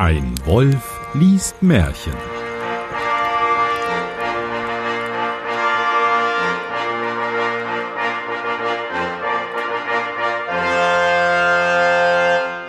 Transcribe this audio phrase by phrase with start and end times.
[0.00, 2.12] Ein Wolf liest Märchen.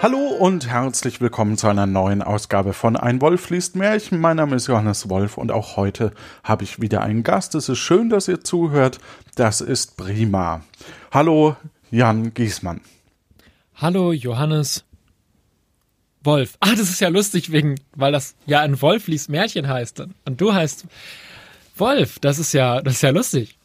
[0.01, 4.19] Hallo und herzlich willkommen zu einer neuen Ausgabe von Ein Wolf liest Märchen.
[4.19, 7.53] Mein Name ist Johannes Wolf und auch heute habe ich wieder einen Gast.
[7.53, 8.97] Es ist schön, dass ihr zuhört.
[9.35, 10.61] Das ist prima.
[11.11, 11.55] Hallo,
[11.91, 12.81] Jan Giesmann.
[13.75, 14.88] Hallo, Johannes
[16.23, 16.57] Wolf.
[16.59, 20.01] Ah, das ist ja lustig, wegen, weil das ja ein Wolf liest Märchen heißt.
[20.25, 20.85] Und du heißt
[21.77, 22.19] Wolf.
[22.19, 23.57] Das ist ja, das ist ja lustig.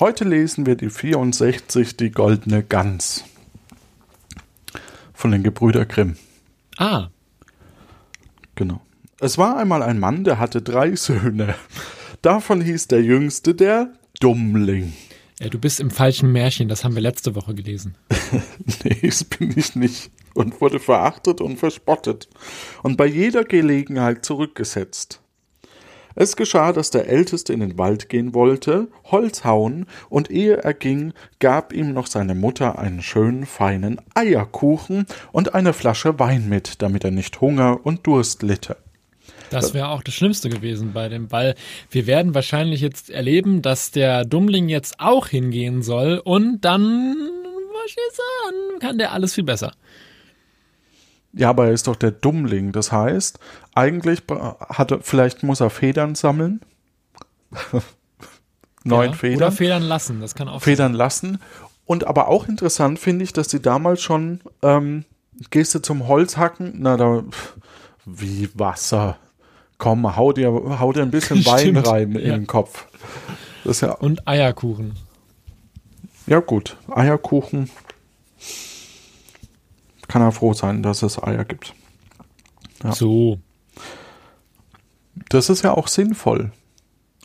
[0.00, 3.24] Heute lesen wir die 64, die goldene Gans.
[5.12, 6.16] Von den Gebrüder Grimm.
[6.76, 7.08] Ah.
[8.56, 8.80] Genau.
[9.20, 11.54] Es war einmal ein Mann, der hatte drei Söhne.
[12.22, 14.92] Davon hieß der jüngste der Dummling.
[15.40, 17.96] Ja, du bist im falschen Märchen, das haben wir letzte Woche gelesen.
[18.84, 20.10] nee, das bin ich nicht.
[20.34, 22.28] Und wurde verachtet und verspottet.
[22.82, 25.20] Und bei jeder Gelegenheit zurückgesetzt.
[26.16, 30.74] Es geschah, dass der Älteste in den Wald gehen wollte, Holz hauen, und ehe er
[30.74, 36.82] ging, gab ihm noch seine Mutter einen schönen feinen Eierkuchen und eine Flasche Wein mit,
[36.82, 38.76] damit er nicht Hunger und Durst litte.
[39.50, 41.54] Das wäre auch das Schlimmste gewesen bei dem, weil
[41.90, 47.16] wir werden wahrscheinlich jetzt erleben, dass der Dummling jetzt auch hingehen soll und dann,
[48.44, 49.72] dann kann der alles viel besser.
[51.32, 52.72] Ja, aber er ist doch der Dummling.
[52.72, 53.38] Das heißt,
[53.74, 56.60] eigentlich hat er, vielleicht muss er Federn sammeln.
[58.84, 59.36] Neun ja, Federn.
[59.36, 60.98] Oder Federn lassen, das kann auch Federn sein.
[60.98, 61.38] lassen.
[61.86, 65.04] Und aber auch interessant finde ich, dass die damals schon, ähm,
[65.50, 67.24] gehst du zum Holzhacken, na da,
[68.04, 69.18] wie Wasser.
[69.78, 72.20] Komm, hau dir, hau dir ein bisschen Wein rein ja.
[72.20, 72.86] in den Kopf.
[73.64, 74.94] Ja, Und Eierkuchen.
[76.26, 76.76] Ja, gut.
[76.90, 77.70] Eierkuchen.
[80.08, 81.74] Kann er froh sein, dass es Eier gibt.
[82.82, 82.92] Ja.
[82.92, 83.38] So.
[85.28, 86.52] Das ist ja auch sinnvoll.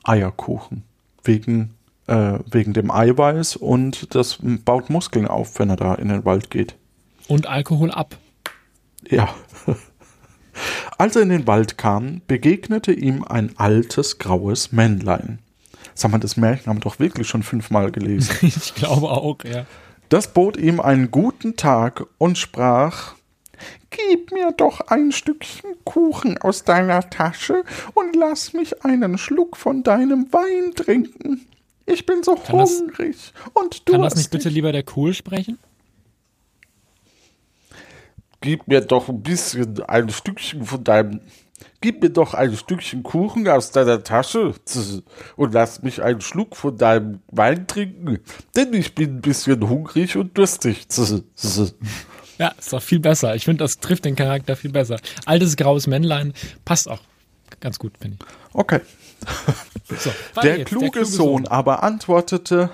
[0.04, 0.84] Eierkuchen.
[1.24, 1.76] Wegen,
[2.08, 6.50] äh, wegen dem Eiweiß und das baut Muskeln auf, wenn er da in den Wald
[6.50, 6.76] geht.
[7.28, 8.18] Und Alkohol ab.
[9.08, 9.30] Ja.
[10.98, 15.40] Als er in den Wald kam, begegnete ihm ein altes graues Männlein.
[16.00, 18.36] Sag mal, das Märchen haben wir doch wirklich schon fünfmal gelesen.
[18.42, 19.66] ich glaube auch, ja.
[20.08, 23.16] Das bot ihm einen guten Tag und sprach
[23.90, 29.84] Gib mir doch ein Stückchen Kuchen aus deiner Tasche und lass mich einen Schluck von
[29.84, 31.46] deinem Wein trinken.
[31.86, 33.94] Ich bin so kann hungrig das, und du.
[33.94, 35.58] Kann das nicht bitte lieber der Kohl sprechen?
[38.42, 41.22] Gib mir doch ein bisschen ein Stückchen von deinem.
[41.82, 44.54] Gib mir doch ein Stückchen Kuchen aus deiner Tasche
[45.36, 48.20] und lass mich einen Schluck von deinem Wein trinken,
[48.56, 50.88] denn ich bin ein bisschen hungrig und durstig.
[52.38, 53.36] Ja, ist doch viel besser.
[53.36, 54.98] Ich finde, das trifft den Charakter viel besser.
[55.26, 56.34] Altes graues Männlein
[56.64, 57.02] passt auch
[57.60, 58.56] ganz gut, finde ich.
[58.56, 58.80] Okay.
[59.98, 60.12] So,
[60.44, 62.70] der, kluge der, kluge Sohn aber antwortete,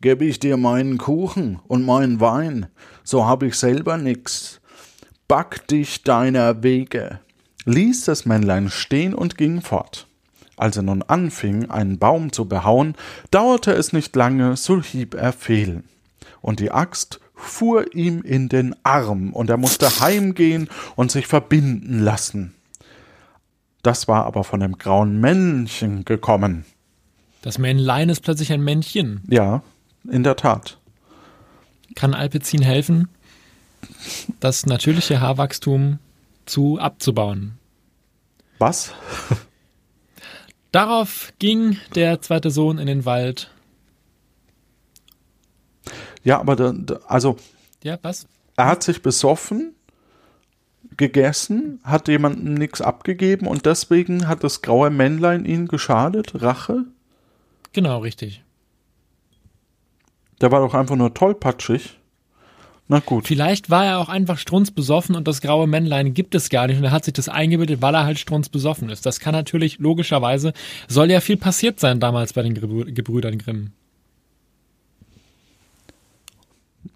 [0.00, 2.68] gebe ich dir meinen Kuchen und meinen Wein,
[3.02, 4.60] so habe ich selber nix.
[5.26, 7.18] Back dich deiner Wege.
[7.66, 10.06] Ließ das Männlein stehen und ging fort.
[10.56, 12.94] Als er nun anfing, einen Baum zu behauen,
[13.30, 15.82] dauerte es nicht lange, so hieb er fehl.
[16.40, 21.98] Und die Axt fuhr ihm in den Arm, und er musste heimgehen und sich verbinden
[21.98, 22.54] lassen.
[23.82, 26.64] Das war aber von dem grauen Männchen gekommen.
[27.42, 29.20] Das Männlein ist plötzlich ein Männchen.
[29.28, 29.62] Ja,
[30.10, 30.78] in der Tat.
[31.94, 33.08] Kann Alpezin helfen,
[34.40, 35.98] das natürliche Haarwachstum
[36.46, 37.55] zu abzubauen?
[38.58, 38.92] Was?
[40.72, 43.50] Darauf ging der zweite Sohn in den Wald
[46.26, 47.36] ja, aber da, da, also.
[47.84, 48.26] Ja, was?
[48.56, 49.76] Er hat sich besoffen,
[50.96, 56.42] gegessen, hat jemandem nichts abgegeben und deswegen hat das graue Männlein ihn geschadet.
[56.42, 56.84] Rache?
[57.72, 58.42] Genau, richtig.
[60.40, 61.96] Der war doch einfach nur tollpatschig.
[62.88, 63.26] Na gut.
[63.26, 66.84] Vielleicht war er auch einfach strunzbesoffen und das graue Männlein gibt es gar nicht und
[66.84, 69.04] er hat sich das eingebildet, weil er halt strunzbesoffen ist.
[69.04, 70.52] Das kann natürlich logischerweise,
[70.86, 73.72] soll ja viel passiert sein damals bei den Gebrüdern Grimm.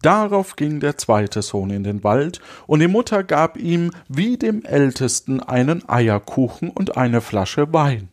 [0.03, 4.65] Darauf ging der zweite Sohn in den Wald, und die Mutter gab ihm wie dem
[4.65, 8.09] Ältesten einen Eierkuchen und eine Flasche Wein.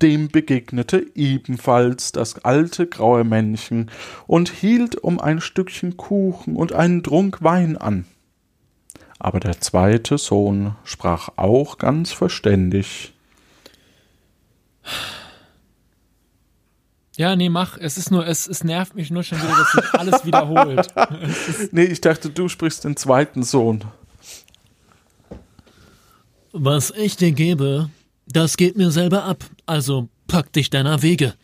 [0.00, 3.90] Dem begegnete ebenfalls das alte graue Männchen
[4.26, 8.04] und hielt um ein Stückchen Kuchen und einen Trunk Wein an.
[9.18, 13.12] Aber der zweite Sohn sprach auch ganz verständig.
[17.16, 17.76] Ja, nee, mach.
[17.76, 20.86] Es ist nur, es, es nervt mich nur schon wieder, dass sich alles wiederholt.
[21.72, 23.84] nee, ich dachte, du sprichst den zweiten Sohn.
[26.52, 27.90] Was ich dir gebe,
[28.32, 29.44] das geht mir selber ab.
[29.66, 31.34] Also pack dich deiner Wege.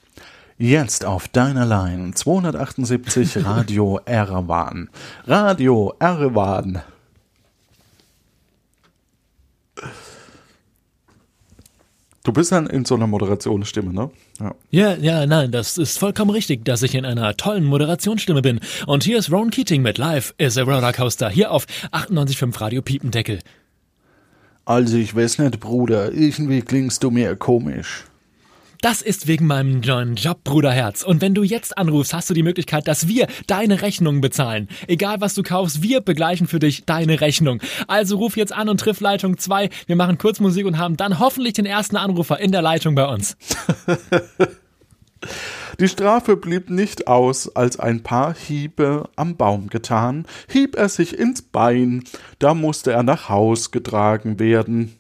[0.59, 4.89] Jetzt auf deiner Line 278 Radio Erevan.
[5.27, 6.83] Radio Erevan.
[12.23, 14.11] Du bist dann in so einer Moderationsstimme, ne?
[14.41, 14.55] Ja.
[14.71, 18.61] ja, ja, nein, das ist vollkommen richtig, dass ich in einer tollen Moderationsstimme bin.
[18.87, 23.41] Und hier ist Ron Keating mit Live is a Rollercoaster hier auf 98.5 Radio Piependeckel.
[24.65, 28.05] Also ich weiß nicht, Bruder, irgendwie klingst du mir komisch.
[28.81, 31.03] Das ist wegen meinem neuen Job, Bruderherz.
[31.03, 34.69] Und wenn du jetzt anrufst, hast du die Möglichkeit, dass wir deine Rechnungen bezahlen.
[34.87, 37.63] Egal was du kaufst, wir begleichen für dich deine Rechnung.
[37.89, 39.71] Also ruf jetzt an und triff Leitung 2.
[39.87, 43.39] Wir machen Kurzmusik und haben dann hoffentlich den ersten Anrufer in der Leitung bei uns.
[45.81, 51.19] Die Strafe blieb nicht aus, als ein paar Hiebe am Baum getan, hieb er sich
[51.19, 52.05] ins Bein,
[52.39, 54.97] da musste er nach Haus getragen werden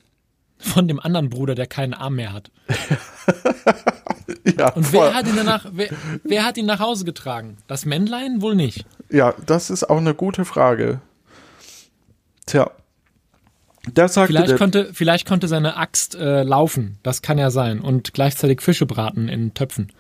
[0.64, 2.50] von dem anderen Bruder, der keinen Arm mehr hat.
[4.58, 5.88] ja, Und wer hat, ihn danach, wer,
[6.22, 7.58] wer hat ihn nach Hause getragen?
[7.66, 8.86] Das Männlein wohl nicht.
[9.10, 11.00] Ja, das ist auch eine gute Frage.
[12.46, 12.70] Tja.
[13.94, 17.80] Vielleicht, konnte, vielleicht konnte seine Axt äh, laufen, das kann ja sein.
[17.80, 19.92] Und gleichzeitig Fische braten in Töpfen.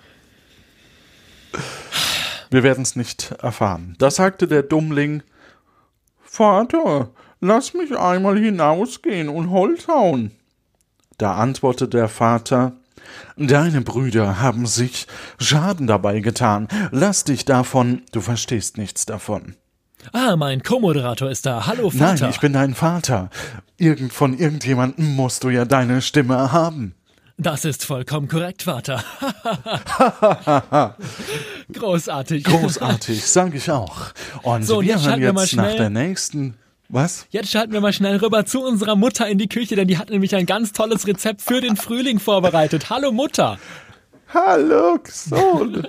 [2.50, 3.96] Wir werden es nicht erfahren.
[3.98, 5.22] Da sagte der Dummling:
[6.22, 7.10] Vater,
[7.40, 10.32] lass mich einmal hinausgehen und Holz hauen.
[11.18, 12.72] Da antwortete der Vater
[13.36, 15.06] Deine Brüder haben sich
[15.38, 16.68] Schaden dabei getan.
[16.90, 19.56] Lass dich davon, du verstehst nichts davon.
[20.12, 21.66] Ah, mein Co-Moderator ist da.
[21.66, 22.20] Hallo, Vater.
[22.20, 23.30] Nein, ich bin dein Vater.
[23.78, 26.94] Irgend von irgendjemandem musst du ja deine Stimme haben.
[27.36, 29.02] Das ist vollkommen korrekt, Vater.
[31.72, 32.44] Großartig.
[32.44, 34.12] Großartig, sag ich auch.
[34.42, 36.56] Und so, wir hören jetzt nach der nächsten
[36.88, 37.26] was?
[37.30, 40.10] Jetzt schalten wir mal schnell rüber zu unserer Mutter in die Küche, denn die hat
[40.10, 42.88] nämlich ein ganz tolles Rezept für den Frühling vorbereitet.
[42.90, 43.58] Hallo Mutter.
[44.32, 45.88] Hallo Sohn.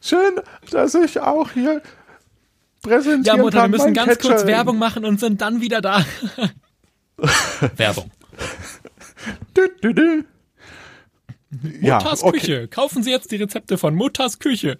[0.00, 0.40] Schön,
[0.70, 1.82] dass ich auch hier
[2.82, 3.36] präsentieren kann.
[3.36, 4.28] Ja Mutter, kann, wir müssen ganz Catcher.
[4.28, 6.04] kurz Werbung machen und sind dann wieder da.
[7.76, 8.10] Werbung.
[9.52, 10.24] Du, du, du.
[11.50, 12.38] Mutters ja, okay.
[12.38, 12.68] Küche.
[12.68, 14.78] Kaufen Sie jetzt die Rezepte von Mutters Küche.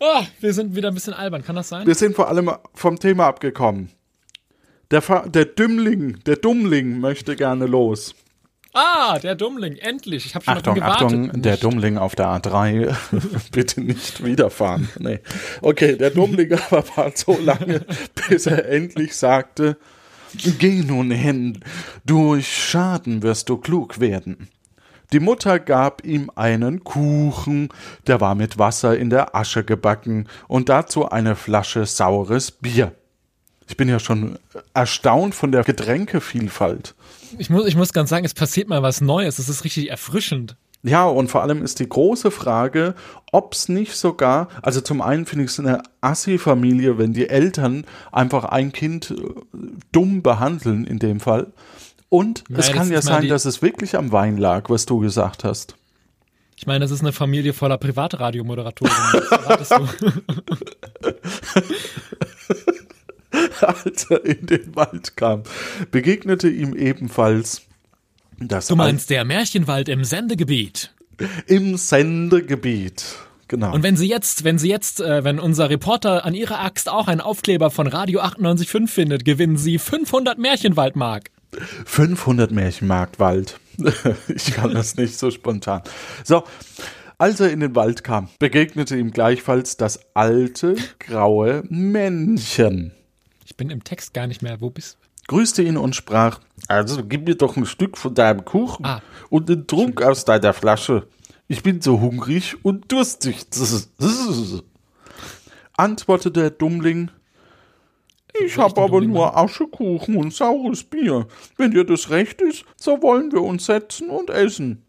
[0.00, 1.86] Oh, wir sind wieder ein bisschen albern, kann das sein?
[1.86, 3.90] Wir sind vor allem vom Thema abgekommen.
[4.90, 8.14] Der, der Dümmling, der Dummling möchte gerne los.
[8.72, 10.24] Ah, der Dummling, endlich.
[10.26, 11.06] Ich habe schon Achtung, gewartet.
[11.06, 11.44] Achtung, nicht.
[11.44, 12.94] der Dummling auf der A3.
[13.52, 14.88] Bitte nicht wiederfahren.
[14.98, 15.20] Nee.
[15.62, 17.84] Okay, der Dummling aber war so lange,
[18.28, 19.76] bis er endlich sagte,
[20.58, 21.60] Geh nun hin,
[22.04, 24.48] durch Schaden wirst du klug werden.
[25.12, 27.70] Die Mutter gab ihm einen Kuchen,
[28.06, 32.92] der war mit Wasser in der Asche gebacken, und dazu eine Flasche saures Bier.
[33.68, 34.38] Ich bin ja schon
[34.74, 36.94] erstaunt von der Getränkevielfalt.
[37.38, 39.38] Ich muss, ich muss ganz sagen, es passiert mal was Neues.
[39.38, 40.56] Es ist richtig erfrischend.
[40.82, 42.94] Ja, und vor allem ist die große Frage,
[43.32, 47.84] ob es nicht sogar, also zum einen finde ich es eine Assi-Familie, wenn die Eltern
[48.12, 49.16] einfach ein Kind äh,
[49.90, 51.52] dumm behandeln in dem Fall.
[52.08, 55.44] Und Nein, es kann ja sein, dass es wirklich am Wein lag, was du gesagt
[55.44, 55.74] hast.
[56.56, 58.92] Ich meine, das ist eine Familie voller Privatradiomoderatoren.
[59.46, 59.70] Was
[63.62, 65.44] als er in den Wald kam,
[65.92, 67.62] begegnete ihm ebenfalls
[68.40, 68.66] das.
[68.66, 70.92] Du meinst der Märchenwald im Sendegebiet?
[71.46, 73.04] Im Sendegebiet.
[73.48, 73.72] Genau.
[73.72, 77.08] Und wenn Sie jetzt, wenn Sie jetzt, äh, wenn unser Reporter an Ihrer Axt auch
[77.08, 81.30] einen Aufkleber von Radio 98.5 findet, gewinnen Sie 500 Märchenwaldmark.
[81.86, 83.60] 500 Märchenmarktwald.
[84.28, 85.82] ich kann das nicht so spontan.
[86.24, 86.44] So,
[87.16, 92.92] als er in den Wald kam, begegnete ihm gleichfalls das alte, graue Männchen.
[93.44, 94.60] Ich bin im Text gar nicht mehr.
[94.60, 95.08] Wo bist du?
[95.28, 99.02] Grüßte ihn und sprach, also gib mir doch ein Stück von deinem Kuchen ah.
[99.28, 101.06] und einen Trunk aus deiner Flasche.
[101.48, 103.46] Ich bin so hungrig und durstig.
[105.76, 107.10] Antwortete der Dummling,
[108.44, 111.26] ich habe aber nur Aschekuchen und saures Bier.
[111.56, 114.84] Wenn dir das recht ist, so wollen wir uns setzen und essen.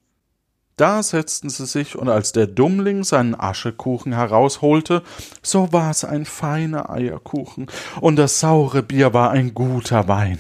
[0.79, 5.03] Da setzten sie sich, und als der Dummling seinen Aschekuchen herausholte,
[5.41, 7.67] so war es ein feiner Eierkuchen,
[8.00, 10.39] und das saure Bier war ein guter Wein.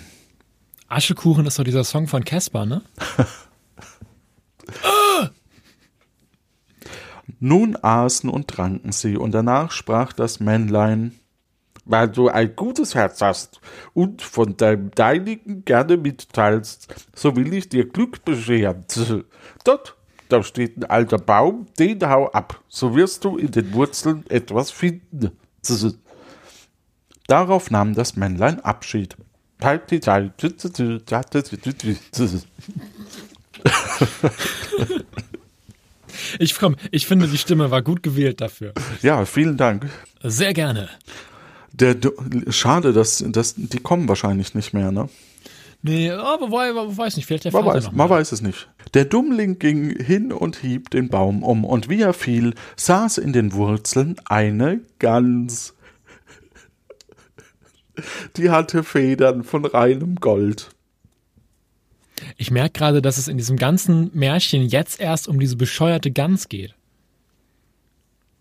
[0.87, 2.81] Aschekuchen ist doch dieser Song von Casper, ne?
[7.41, 11.18] Nun aßen und tranken sie, und danach sprach das Männlein
[11.89, 13.59] weil du ein gutes Herz hast
[13.93, 18.85] und von deinem deinigen gerne mitteilst, so will ich dir Glück bescheren.
[19.63, 19.95] Dort
[20.29, 22.61] da steht ein alter Baum, den hau ab.
[22.69, 25.31] So wirst du in den Wurzeln etwas finden.
[27.27, 29.17] Darauf nahm das Männlein Abschied.
[36.37, 38.73] Ich komm, ich finde, die Stimme war gut gewählt dafür.
[39.01, 39.89] Ja, vielen Dank.
[40.21, 40.89] Sehr gerne.
[41.79, 41.95] Der,
[42.49, 45.09] schade, dass, dass die kommen wahrscheinlich nicht mehr, ne?
[45.81, 48.69] Nee, aber weiß nicht, vielleicht der man weiß, Man weiß es nicht.
[48.93, 53.31] Der Dummling ging hin und hieb den Baum um, und wie er fiel, saß in
[53.31, 55.73] den Wurzeln eine Gans.
[58.35, 60.69] Die hatte Federn von reinem Gold.
[62.35, 66.49] Ich merke gerade, dass es in diesem ganzen Märchen jetzt erst um diese bescheuerte Gans
[66.49, 66.75] geht.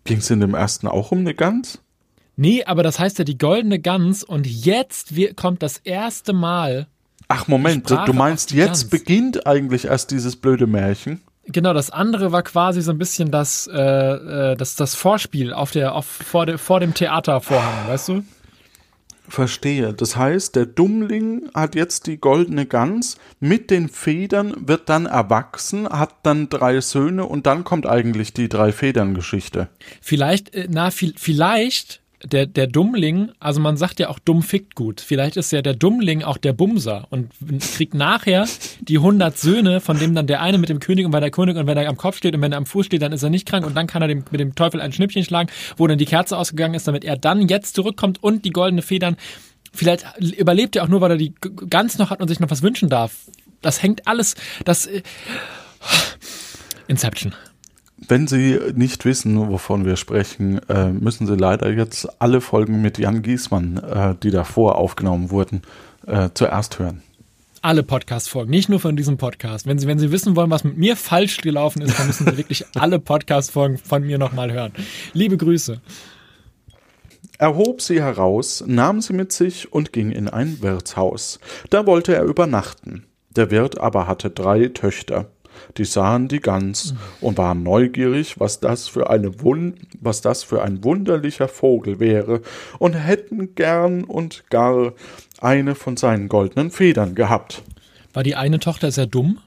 [0.03, 1.81] Ging es in dem ersten auch um eine Gans?
[2.41, 6.87] Nee, aber das heißt ja die goldene Gans und jetzt kommt das erste Mal
[7.27, 8.89] Ach Moment, du meinst, jetzt Gans.
[8.89, 11.19] beginnt eigentlich erst dieses blöde Märchen?
[11.47, 15.71] Genau, das andere war quasi so ein bisschen das, äh, äh, das, das Vorspiel auf
[15.71, 18.23] der, auf, vor, de, vor dem Theatervorhang, weißt du?
[19.27, 19.93] Verstehe.
[19.93, 25.89] Das heißt, der Dummling hat jetzt die goldene Gans, mit den Federn wird dann erwachsen,
[25.89, 29.67] hat dann drei Söhne und dann kommt eigentlich die drei Federn Geschichte.
[29.99, 34.99] Vielleicht, äh, na, vielleicht der, der Dummling, also man sagt ja auch dumm fickt gut.
[34.99, 37.31] Vielleicht ist ja der Dummling auch der Bumser und
[37.77, 38.47] kriegt nachher
[38.81, 41.55] die 100 Söhne, von dem dann der eine mit dem König und bei der König
[41.55, 43.29] und wenn er am Kopf steht und wenn er am Fuß steht, dann ist er
[43.29, 45.97] nicht krank und dann kann er dem, mit dem Teufel ein Schnippchen schlagen, wo dann
[45.97, 49.15] die Kerze ausgegangen ist, damit er dann jetzt zurückkommt und die goldene Federn.
[49.71, 51.33] Vielleicht überlebt er auch nur, weil er die
[51.69, 53.13] ganz noch hat und sich noch was wünschen darf.
[53.61, 54.35] Das hängt alles,
[54.65, 55.03] das, äh,
[56.87, 57.33] Inception.
[58.07, 62.97] Wenn Sie nicht wissen, wovon wir sprechen, äh, müssen Sie leider jetzt alle Folgen mit
[62.97, 65.61] Jan Giesmann, äh, die davor aufgenommen wurden,
[66.07, 67.01] äh, zuerst hören.
[67.61, 69.67] Alle Podcast-Folgen, nicht nur von diesem Podcast.
[69.67, 72.37] Wenn Sie, wenn Sie wissen wollen, was mit mir falsch gelaufen ist, dann müssen Sie
[72.37, 74.71] wirklich alle Podcast-Folgen von mir nochmal hören.
[75.13, 75.81] Liebe Grüße.
[77.37, 81.39] Er hob sie heraus, nahm sie mit sich und ging in ein Wirtshaus.
[81.69, 83.05] Da wollte er übernachten.
[83.29, 85.29] Der Wirt aber hatte drei Töchter
[85.77, 90.61] die sahen die Gans und waren neugierig, was das für eine Wun was das für
[90.63, 92.41] ein wunderlicher Vogel wäre,
[92.77, 94.93] und hätten gern und gar
[95.41, 97.63] eine von seinen goldenen Federn gehabt.
[98.13, 99.39] War die eine Tochter sehr dumm?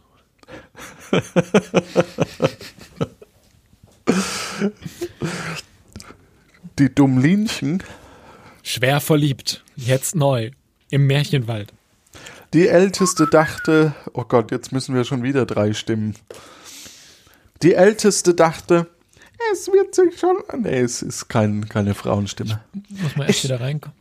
[6.79, 7.83] die Dummlinchen.
[8.63, 10.51] Schwer verliebt, jetzt neu,
[10.91, 11.73] im Märchenwald.
[12.55, 16.15] Die Älteste dachte, oh Gott, jetzt müssen wir schon wieder drei stimmen.
[17.63, 18.89] Die Älteste dachte,
[19.53, 20.37] es wird sich schon.
[20.59, 22.61] Nee, es ist kein, keine Frauenstimme.
[22.91, 23.97] Muss man erst ich, wieder reinkommen.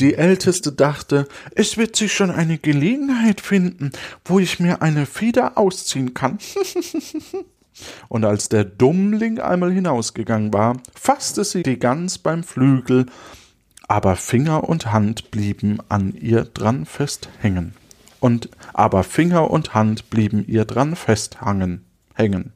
[0.00, 3.92] Die Älteste dachte, es wird sich schon eine Gelegenheit finden,
[4.24, 6.38] wo ich mir eine Feder ausziehen kann.
[8.08, 13.06] Und als der Dummling einmal hinausgegangen war, fasste sie die Gans beim Flügel
[13.92, 17.74] aber Finger und Hand blieben an ihr dran festhängen.
[18.20, 21.84] Und aber Finger und Hand blieben ihr dran festhangen,
[22.14, 22.54] hängen.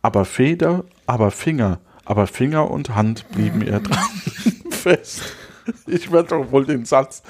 [0.00, 4.22] Aber Feder, aber Finger, aber Finger und Hand blieben ihr dran
[4.70, 5.22] fest.
[5.88, 7.24] Ich werde doch wohl den Satz.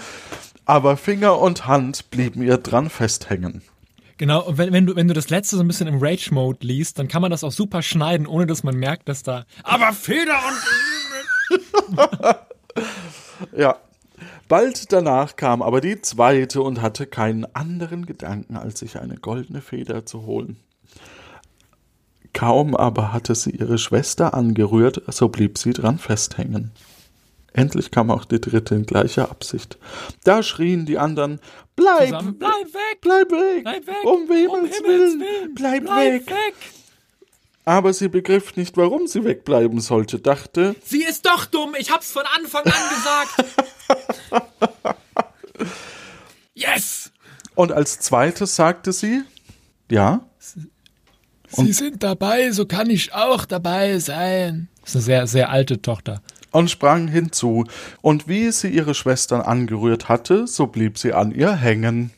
[0.67, 3.63] Aber Finger und Hand blieben ihr dran festhängen.
[4.19, 6.99] Genau, und wenn, wenn, du, wenn du das letzte so ein bisschen im Rage-Mode liest,
[6.99, 9.47] dann kann man das auch super schneiden, ohne dass man merkt, dass da.
[9.63, 11.99] Aber Feder und.
[13.57, 13.77] ja.
[14.49, 19.61] Bald danach kam aber die zweite und hatte keinen anderen Gedanken, als sich eine goldene
[19.61, 20.59] Feder zu holen.
[22.33, 26.73] Kaum aber hatte sie ihre Schwester angerührt, so blieb sie dran festhängen.
[27.53, 29.79] Endlich kam auch die dritte in gleicher Absicht.
[30.25, 31.39] Da schrien die anderen,
[31.77, 36.13] bleib, Zusammen, bleib weg, bleib weg, bleib weg, um Himmels, um Willen, Willen, bleib, bleib
[36.15, 36.31] weg.
[36.31, 36.55] weg.
[37.65, 40.75] Aber sie begriff nicht, warum sie wegbleiben sollte, dachte.
[40.85, 43.45] Sie ist doch dumm, ich hab's von Anfang an gesagt.
[46.55, 47.13] yes!
[47.55, 49.23] Und als zweites sagte sie,
[49.91, 50.27] ja.
[50.39, 54.69] Sie und sind dabei, so kann ich auch dabei sein.
[54.81, 56.23] Das ist eine sehr, sehr alte Tochter.
[56.51, 57.65] Und sprang hinzu,
[58.01, 62.11] und wie sie ihre Schwestern angerührt hatte, so blieb sie an ihr hängen.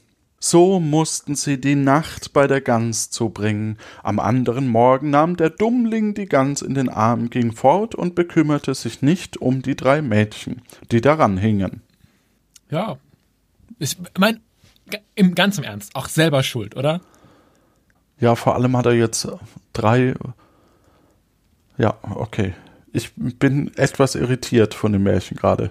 [0.47, 3.79] So mussten sie die Nacht bei der Gans zubringen.
[4.03, 8.75] Am anderen Morgen nahm der Dummling die Gans in den Arm, ging fort und bekümmerte
[8.75, 10.61] sich nicht um die drei Mädchen,
[10.93, 11.81] die daran hingen.
[12.69, 12.99] Ja.
[13.79, 14.43] Ich mein,
[15.15, 17.01] im ganz im Ernst, auch selber schuld, oder?
[18.21, 19.27] Ja, vor allem hat er jetzt
[19.73, 20.15] drei.
[21.79, 22.53] Ja, okay.
[22.93, 25.71] Ich bin etwas irritiert von dem Märchen gerade.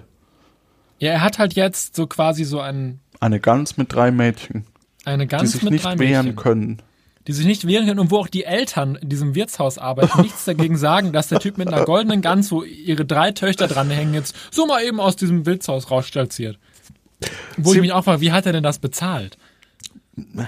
[0.98, 4.66] Ja, er hat halt jetzt so quasi so einen eine Gans mit drei Mädchen.
[5.04, 6.36] Eine Gans die sich mit nicht drei wehren Mädchen.
[6.36, 6.82] können.
[7.26, 10.44] die sich nicht wehren können und wo auch die Eltern in diesem Wirtshaus arbeiten, nichts
[10.44, 14.36] dagegen sagen, dass der Typ mit einer goldenen Gans, wo ihre drei Töchter dranhängen, jetzt
[14.50, 16.58] so mal eben aus diesem Wirtshaus rausstalziert.
[17.56, 19.38] Wo Sie ich mich auch frage, wie hat er denn das bezahlt?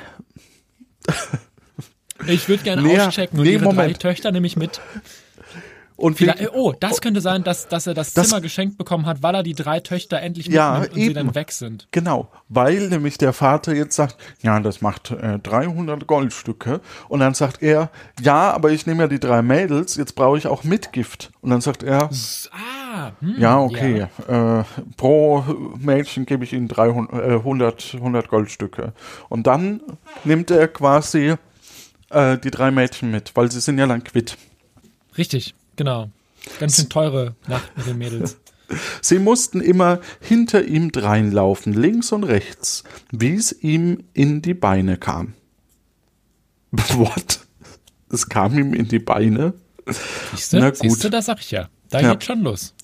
[2.27, 3.79] Ich würde gerne auschecken und nee, ihre Moment.
[3.79, 4.81] drei Töchter nehme ich mit.
[5.97, 9.23] Und Vielleicht, oh, das könnte sein, dass, dass er das, das, Zimmer geschenkt bekommen hat,
[9.23, 11.09] weil er die drei Töchter endlich ja, mitnimmt und eben.
[11.09, 11.89] sie dann weg sind.
[11.91, 16.81] Genau, weil nämlich der Vater jetzt sagt, ja, das macht äh, 300 Goldstücke.
[17.09, 20.47] Und dann sagt er, ja, aber ich nehme ja die drei Mädels, jetzt brauche ich
[20.47, 21.31] auch Mitgift.
[21.41, 22.11] Und dann sagt er,
[22.53, 24.61] ah, hm, ja, okay, ja.
[24.61, 24.65] Äh,
[24.99, 25.45] pro
[25.79, 28.93] Mädchen gebe ich ihnen 300, äh, 100, 100 Goldstücke.
[29.31, 29.81] Und dann
[30.25, 31.37] nimmt er quasi
[32.11, 34.37] äh, die drei Mädchen mit, weil sie sind ja dann quitt.
[35.17, 35.55] Richtig.
[35.77, 36.11] Genau.
[36.59, 38.37] Ganz schön teure Nacht mit den Mädels.
[39.01, 44.97] Sie mussten immer hinter ihm dreinlaufen, links und rechts, wie es ihm in die Beine
[44.97, 45.35] kam.
[46.73, 47.41] What?
[48.11, 49.55] Es kam ihm in die Beine?
[50.33, 50.79] Siehste, Na gut.
[50.79, 51.69] Siehste, das sag ich ja.
[51.91, 52.13] Da ja.
[52.13, 52.75] geht schon los.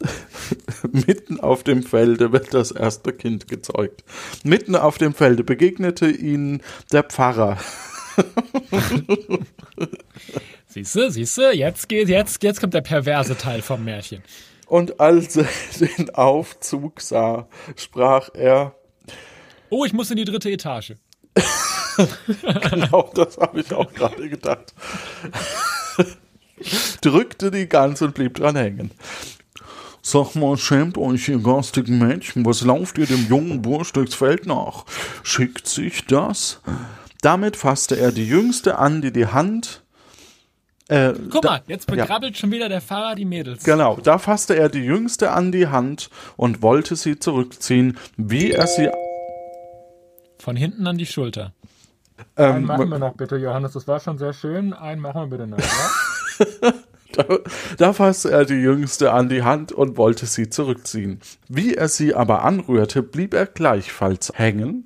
[0.93, 4.05] Mitten auf dem Felde wird das erste Kind gezeugt.
[4.45, 7.59] Mitten auf dem Felde begegnete ihnen der Pfarrer.
[10.73, 14.23] Siehst du, siehst du, jetzt geht, jetzt, jetzt kommt der perverse Teil vom Märchen.
[14.67, 15.47] Und als er
[15.81, 18.75] den Aufzug sah, sprach er:
[19.69, 20.95] Oh, ich muss in die dritte Etage.
[22.71, 24.73] genau, das habe ich auch gerade gedacht.
[27.02, 28.93] Drückte die Gans und blieb dran hängen.
[30.00, 34.47] Sag mal, schämt euch, ihr garstigen Mädchen, was lauft ihr dem jungen Bursch durchs Feld
[34.47, 34.87] nach?
[35.23, 36.62] Schickt sich das?
[37.21, 39.82] Damit fasste er die Jüngste an, die die Hand
[40.93, 42.41] äh, Guck mal, jetzt begrabbelt ja.
[42.41, 43.65] schon wieder der Fahrer die Mädels.
[43.65, 48.67] Genau, da fasste er die Jüngste an die Hand und wollte sie zurückziehen, wie er
[48.67, 48.91] sie.
[50.39, 51.53] Von hinten an die Schulter.
[52.37, 54.75] Ähm, einen machen wir noch bitte, Johannes, das war schon sehr schön.
[54.75, 56.73] Einen machen wir bitte noch, ja?
[57.13, 57.25] da,
[57.79, 61.21] da fasste er die Jüngste an die Hand und wollte sie zurückziehen.
[61.49, 64.85] Wie er sie aber anrührte, blieb er gleichfalls hängen.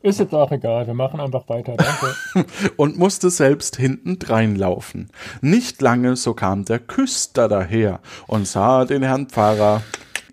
[0.00, 2.46] Ist jetzt auch egal, wir machen einfach weiter, danke.
[2.76, 5.10] und musste selbst hinten dreinlaufen.
[5.42, 9.82] Nicht lange, so kam der Küster daher und sah den Herrn Pfarrer,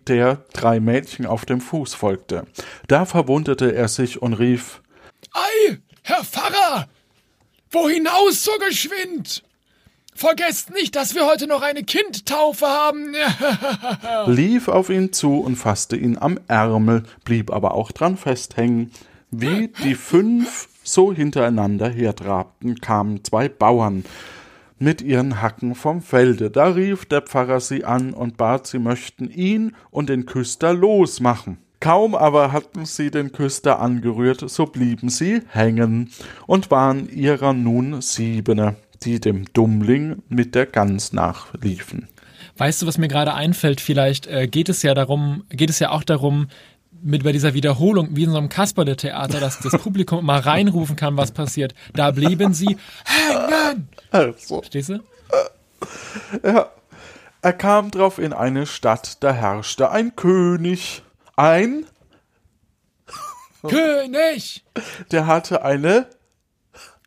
[0.08, 2.46] der drei Mädchen auf dem Fuß folgte.
[2.88, 4.82] Da verwunderte er sich und rief,
[5.34, 6.88] Ei, Herr Pfarrer,
[7.70, 9.44] wo hinaus so geschwind?
[10.16, 13.16] Vergesst nicht, dass wir heute noch eine Kindtaufe haben.
[14.26, 18.92] lief auf ihn zu und fasste ihn am Ärmel, blieb aber auch dran festhängen.
[19.32, 24.04] Wie die fünf so hintereinander hertrabten, kamen zwei Bauern
[24.80, 26.50] mit ihren Hacken vom Felde.
[26.50, 31.58] Da rief der Pfarrer sie an und bat, sie möchten ihn und den Küster losmachen.
[31.80, 36.12] Kaum aber hatten sie den Küster angerührt, so blieben sie hängen
[36.46, 42.08] und waren ihrer nun siebene, die dem Dummling mit der Gans nachliefen.
[42.58, 43.80] Weißt du, was mir gerade einfällt?
[43.80, 46.48] Vielleicht äh, geht es ja darum, geht es ja auch darum,
[47.02, 51.18] mit bei dieser Wiederholung, wie in so einem Kasperle-Theater, dass das Publikum mal reinrufen kann,
[51.18, 51.74] was passiert.
[51.94, 53.90] Da blieben sie hängen.
[54.12, 54.58] Also.
[54.62, 55.00] Verstehst du?
[56.44, 56.72] Ja.
[57.42, 61.04] Er kam drauf in eine Stadt, da herrschte ein König.
[61.38, 61.86] Ein
[63.68, 64.66] König!
[65.12, 66.08] Der hatte eine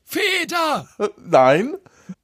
[0.04, 0.88] Feder!
[1.16, 1.76] Nein.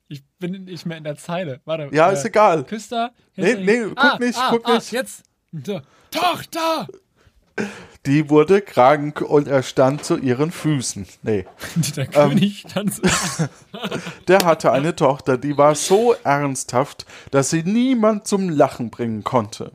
[0.09, 1.61] Ich bin nicht mehr in der Zeile.
[1.65, 1.89] Warte.
[1.93, 2.65] Ja, äh, ist egal.
[2.65, 3.13] Küster?
[3.37, 4.93] Nee, nee, guck ah, nicht, ah, guck ah, nicht.
[4.93, 5.23] Jetzt.
[6.11, 6.87] Tochter!
[8.07, 11.07] Die wurde krank und er stand zu ihren Füßen.
[11.23, 11.45] Nee.
[11.97, 13.03] Der König ähm, stand zu
[14.29, 19.73] Der hatte eine Tochter, die war so ernsthaft, dass sie niemand zum Lachen bringen konnte.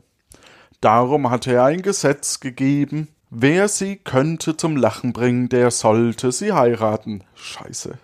[0.80, 6.52] Darum hatte er ein Gesetz gegeben, wer sie könnte zum Lachen bringen, der sollte sie
[6.52, 7.24] heiraten.
[7.34, 7.98] Scheiße.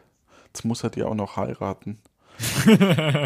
[0.46, 1.98] Jetzt muss er die auch noch heiraten.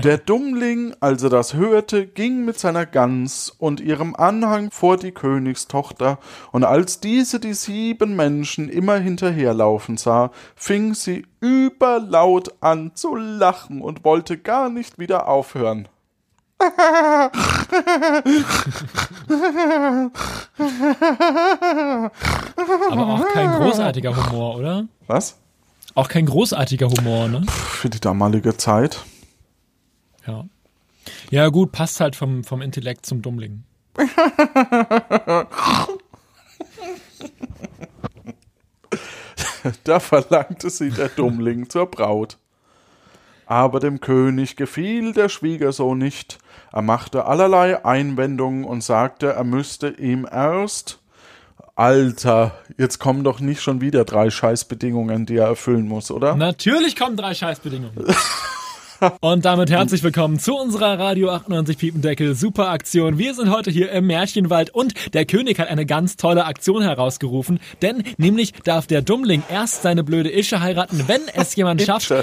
[0.02, 5.12] Der Dummling, als er das hörte, ging mit seiner Gans und ihrem Anhang vor die
[5.12, 6.18] Königstochter,
[6.52, 13.80] und als diese die sieben Menschen immer hinterherlaufen sah, fing sie überlaut an zu lachen
[13.80, 15.88] und wollte gar nicht wieder aufhören.
[22.90, 24.86] Aber auch kein großartiger Humor, oder?
[25.06, 25.36] Was?
[25.94, 27.42] Auch kein großartiger Humor, ne?
[27.48, 29.04] Für die damalige Zeit.
[30.26, 30.44] Ja.
[31.30, 33.62] Ja, gut, passt halt vom, vom Intellekt zum Dummling.
[39.84, 42.38] da verlangte sie der Dummling zur Braut.
[43.46, 46.38] Aber dem König gefiel der Schwiegersohn nicht.
[46.72, 50.98] Er machte allerlei Einwendungen und sagte, er müsste ihm erst
[51.76, 56.36] Alter, jetzt kommen doch nicht schon wieder drei Scheißbedingungen, die er erfüllen muss, oder?
[56.36, 58.14] Natürlich kommen drei Scheißbedingungen.
[59.20, 63.18] Und damit herzlich willkommen zu unserer Radio 98 Piependeckel Superaktion.
[63.18, 67.58] Wir sind heute hier im Märchenwald und der König hat eine ganz tolle Aktion herausgerufen,
[67.82, 72.14] denn nämlich darf der Dummling erst seine blöde Ische heiraten, wenn es jemand schafft,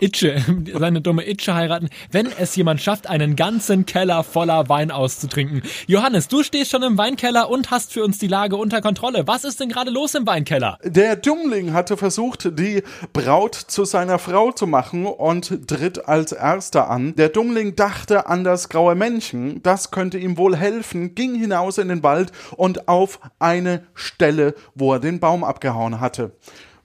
[0.00, 0.36] Itsche,
[0.78, 5.62] seine dumme Itsche heiraten, wenn es jemand schafft, einen ganzen Keller voller Wein auszutrinken.
[5.86, 9.26] Johannes, du stehst schon im Weinkeller und hast für uns die Lage unter Kontrolle.
[9.26, 10.78] Was ist denn gerade los im Weinkeller?
[10.84, 16.90] Der Dummling hatte versucht, die Braut zu seiner Frau zu machen und tritt als erster
[16.90, 17.14] an.
[17.16, 21.88] Der Dummling dachte an das graue Männchen, das könnte ihm wohl helfen, ging hinaus in
[21.88, 26.32] den Wald und auf eine Stelle, wo er den Baum abgehauen hatte.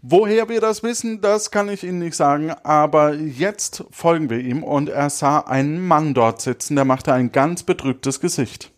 [0.01, 4.63] Woher wir das wissen, das kann ich Ihnen nicht sagen, aber jetzt folgen wir ihm
[4.63, 8.71] und er sah einen Mann dort sitzen, der machte ein ganz bedrücktes Gesicht.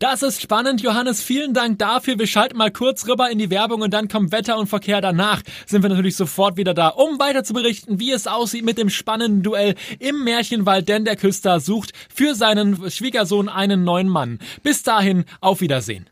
[0.00, 1.22] Das ist spannend, Johannes.
[1.22, 2.18] Vielen Dank dafür.
[2.18, 5.42] Wir schalten mal kurz rüber in die Werbung und dann kommt Wetter und Verkehr danach.
[5.66, 8.90] Sind wir natürlich sofort wieder da, um weiter zu berichten, wie es aussieht mit dem
[8.90, 14.40] spannenden Duell im Märchenwald, denn der Küster sucht für seinen Schwiegersohn einen neuen Mann.
[14.64, 16.10] Bis dahin, auf Wiedersehen.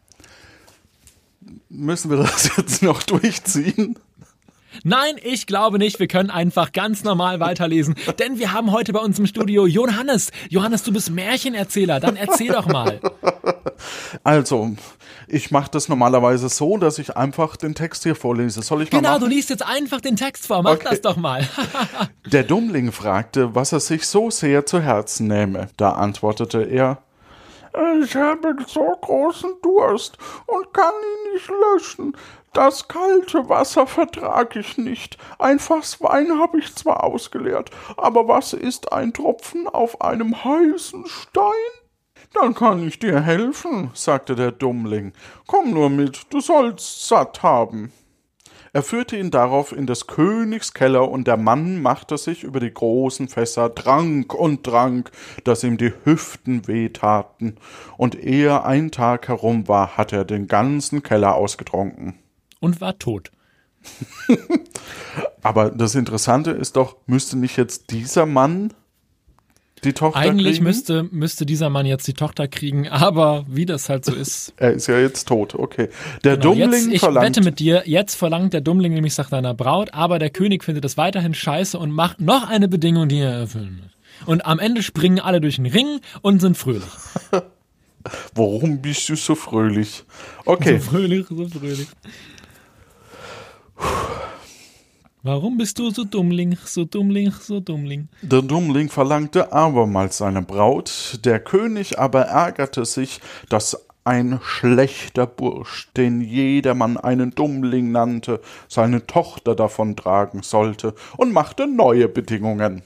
[1.68, 3.98] Müssen wir das jetzt noch durchziehen?
[4.84, 5.98] Nein, ich glaube nicht.
[6.00, 10.30] Wir können einfach ganz normal weiterlesen, denn wir haben heute bei uns im Studio Johannes.
[10.48, 12.00] Johannes, du bist Märchenerzähler.
[12.00, 13.00] Dann erzähl doch mal.
[14.24, 14.72] Also,
[15.28, 18.60] ich mache das normalerweise so, dass ich einfach den Text hier vorlese.
[18.62, 20.62] Soll ich mal Genau, du liest jetzt einfach den Text vor.
[20.62, 20.86] Mach Okay.
[20.90, 21.46] das doch mal.
[22.26, 25.68] Der Dummling fragte, was er sich so sehr zu Herzen nähme.
[25.76, 26.98] Da antwortete er,
[28.02, 32.16] ich habe so großen Durst und kann ihn nicht löschen.
[32.52, 35.18] Das kalte Wasser vertrag ich nicht.
[35.38, 41.06] Ein Fass Wein habe ich zwar ausgeleert, aber was ist ein Tropfen auf einem heißen
[41.06, 41.52] Stein?
[42.34, 45.12] Dann kann ich dir helfen, sagte der Dummling.
[45.46, 47.92] Komm nur mit, du sollst satt haben.
[48.72, 52.72] Er führte ihn darauf in des Königs Keller, und der Mann machte sich über die
[52.72, 55.11] großen Fässer, trank und trank,
[55.44, 57.56] dass ihm die Hüften wehtaten,
[57.96, 62.18] und ehe ein Tag herum war, hatte er den ganzen Keller ausgetrunken.
[62.61, 63.31] Und war tot.
[65.42, 68.73] Aber das Interessante ist doch, müsste nicht jetzt dieser Mann
[69.85, 70.64] die Tochter Eigentlich kriegen?
[70.64, 74.53] müsste, müsste dieser Mann jetzt die Tochter kriegen, aber wie das halt so ist.
[74.57, 75.88] Er ist ja jetzt tot, okay.
[76.25, 77.27] Der Genau, Dummling jetzt, ich verlangt...
[77.29, 80.85] wette mit dir, jetzt verlangt der Dummling nämlich nach seiner Braut, aber der König findet
[80.85, 84.27] das weiterhin scheiße und macht noch eine Bedingung, die er erfüllen muss.
[84.27, 86.83] Und am Ende springen alle durch den Ring und sind fröhlich.
[88.35, 90.05] Warum bist du so fröhlich?
[90.44, 90.79] Okay.
[90.79, 91.87] So fröhlich, so fröhlich.
[95.22, 98.08] Warum bist du so dummling, so dummling, so dummling?
[98.22, 105.90] Der Dummling verlangte abermals seine Braut, der König aber ärgerte sich, dass ein schlechter Bursch,
[105.96, 112.82] den jedermann einen Dummling nannte, seine Tochter davon tragen sollte und machte neue Bedingungen.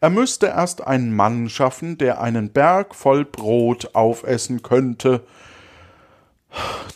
[0.00, 5.20] Er müsste erst einen Mann schaffen, der einen Berg voll Brot aufessen könnte,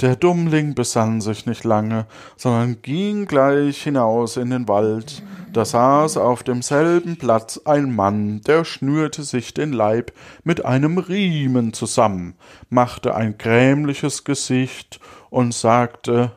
[0.01, 5.23] der Dummling besann sich nicht lange, sondern ging gleich hinaus in den Wald.
[5.53, 10.12] Da saß auf demselben Platz ein Mann, der schnürte sich den Leib
[10.45, 12.35] mit einem Riemen zusammen,
[12.69, 16.33] machte ein grämliches Gesicht und sagte,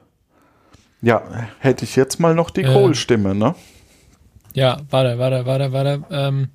[1.02, 1.22] ja,
[1.60, 2.74] hätte ich jetzt mal noch die Äh.
[2.74, 3.56] Kohlstimme, ne?
[4.54, 6.04] Ja, warte, warte, warte, warte.
[6.12, 6.50] Ähm,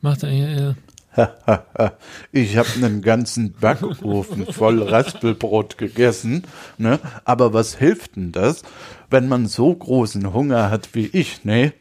[0.00, 0.76] macht er hier.
[2.32, 6.42] Ich habe einen ganzen Backofen voll Raspelbrot gegessen,
[6.76, 6.98] ne?
[7.24, 8.62] Aber was hilft denn das,
[9.10, 11.72] wenn man so großen Hunger hat wie ich, ne?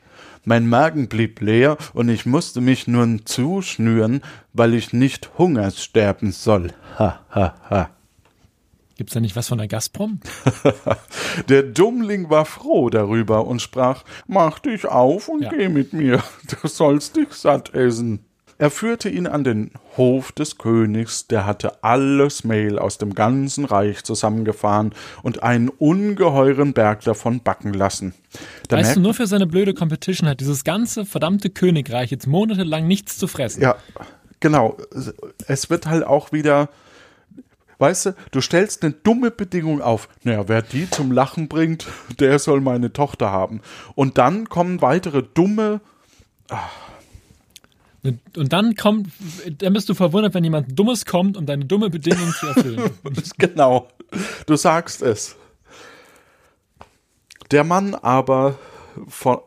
[0.46, 4.22] Mein Magen blieb leer und ich musste mich nun zuschnüren,
[4.54, 6.72] weil ich nicht Hungers sterben soll.
[6.98, 7.90] Ha, ha, ha.
[8.96, 10.22] Gibt's da nicht was von der Gazprom?
[11.50, 15.50] Der Dummling war froh darüber und sprach, mach dich auf und Ja.
[15.50, 16.24] geh mit mir,
[16.62, 18.26] du sollst dich satt essen.
[18.60, 23.66] Er führte ihn an den Hof des Königs, der hatte alles Mehl aus dem ganzen
[23.66, 28.16] Reich zusammengefahren und einen ungeheuren Berg davon backen lassen.
[28.68, 32.88] Da Weißt du, nur für seine blöde Competition hat dieses ganze verdammte Königreich jetzt monatelang
[32.88, 33.62] nichts zu fressen.
[33.62, 33.76] Ja,
[34.40, 34.78] genau.
[35.48, 36.70] Es wird halt auch wieder,
[37.78, 40.10] weißt du, du stellst eine dumme Bedingung auf.
[40.24, 41.86] Naja, wer die zum Lachen bringt,
[42.20, 43.62] der soll meine Tochter haben.
[43.94, 45.80] Und dann kommen weitere dumme,
[48.36, 49.10] Und dann kommt,
[49.60, 52.92] dann bist du verwundert, wenn jemand Dummes kommt, um deine dumme Bedingung zu erfüllen.
[53.38, 53.88] genau,
[54.46, 55.36] du sagst es.
[57.52, 58.58] Der Mann aber
[59.08, 59.38] von,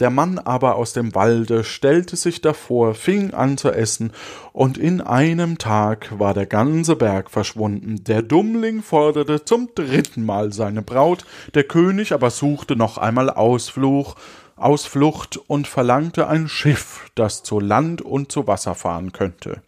[0.00, 4.12] der Mann aber aus dem Walde stellte sich davor, fing an zu essen,
[4.52, 8.02] und in einem Tag war der ganze Berg verschwunden.
[8.04, 14.16] Der Dummling forderte zum dritten Mal seine Braut, der König aber suchte noch einmal Ausfluch,
[14.56, 19.62] Ausflucht und verlangte ein Schiff, das zu Land und zu Wasser fahren könnte.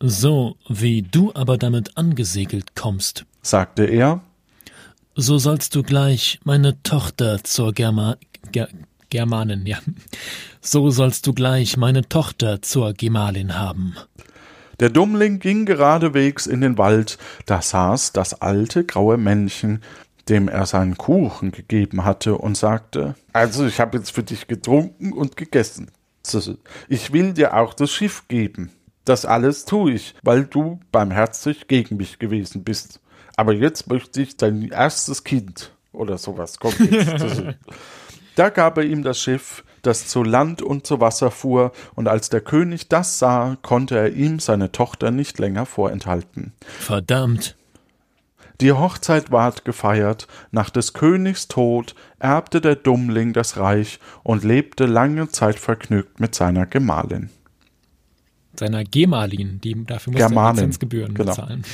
[0.00, 4.22] So wie du aber damit angesegelt kommst, sagte er,
[5.14, 8.16] so sollst du gleich meine Tochter zur Germa
[8.52, 8.68] Ger
[9.10, 9.78] Germanin, ja.
[10.60, 13.96] So sollst du gleich meine Tochter zur Gemahlin haben.
[14.78, 19.82] Der Dummling ging geradewegs in den Wald, da saß das alte graue Männchen,
[20.30, 25.12] dem er seinen Kuchen gegeben hatte, und sagte Also ich habe jetzt für dich getrunken
[25.12, 25.90] und gegessen.
[26.88, 28.70] Ich will dir auch das Schiff geben.
[29.04, 33.00] Das alles tue ich, weil du barmherzig gegen mich gewesen bist.
[33.36, 36.58] Aber jetzt möchte ich dein erstes Kind oder sowas.
[36.58, 37.42] Kommt jetzt.
[38.36, 42.28] da gab er ihm das Schiff, das zu Land und zu Wasser fuhr, und als
[42.28, 46.52] der König das sah, konnte er ihm seine Tochter nicht länger vorenthalten.
[46.78, 47.56] Verdammt.
[48.60, 54.86] Die Hochzeit ward gefeiert, nach des Königs Tod erbte der Dummling das Reich und lebte
[54.86, 57.30] lange Zeit vergnügt mit seiner Gemahlin
[58.60, 61.30] seiner Gemahlin, die dafür musste er Lizenzgebühren genau.
[61.30, 61.64] bezahlen.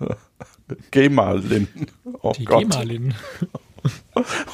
[0.90, 1.68] Gemahlin.
[2.22, 2.70] Oh die Gott.
[2.70, 3.14] Gemahlin.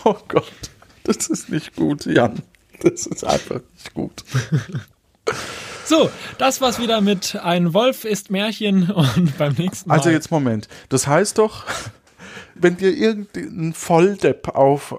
[0.05, 0.71] Oh Gott,
[1.05, 2.41] das ist nicht gut, Jan.
[2.81, 4.25] Das ist einfach nicht gut.
[5.89, 9.97] So, das war's wieder mit Ein Wolf ist Märchen und beim nächsten Mal.
[9.97, 10.69] Also jetzt Moment.
[10.91, 11.65] Das heißt doch,
[12.55, 14.95] wenn dir irgendein Volldepp auf,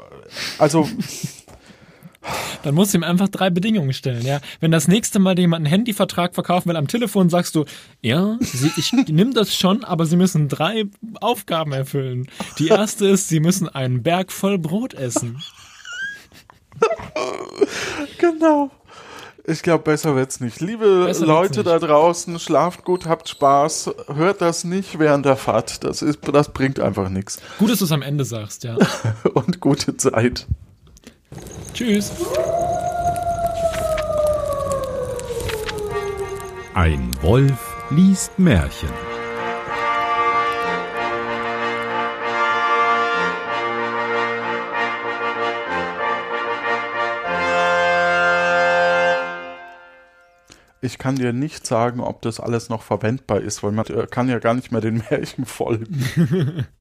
[0.57, 0.89] also
[2.63, 4.41] dann musst du ihm einfach drei Bedingungen stellen, ja.
[4.61, 7.65] Wenn das nächste Mal jemand einen Handyvertrag verkaufen will am Telefon, sagst du,
[8.01, 8.39] ja,
[8.75, 10.85] ich nehme das schon, aber sie müssen drei
[11.21, 12.27] Aufgaben erfüllen.
[12.57, 15.43] Die erste ist, sie müssen einen Berg voll Brot essen.
[18.17, 18.71] genau.
[19.49, 20.61] Ich glaube, besser wird's nicht.
[20.61, 21.67] Liebe besser Leute nicht.
[21.67, 25.83] da draußen, schlaft gut, habt Spaß, hört das nicht während der Fahrt.
[25.83, 27.39] Das ist, das bringt einfach nichts.
[27.57, 28.77] Gut, dass du es am Ende sagst, ja.
[29.33, 30.45] Und gute Zeit.
[31.73, 32.11] Tschüss.
[36.75, 39.08] Ein Wolf liest Märchen.
[50.81, 54.39] Ich kann dir nicht sagen, ob das alles noch verwendbar ist, weil man kann ja
[54.39, 56.65] gar nicht mehr den Märchen folgen.